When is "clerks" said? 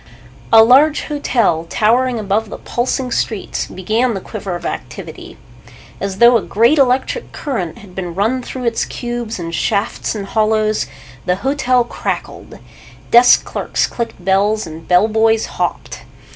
13.45-13.85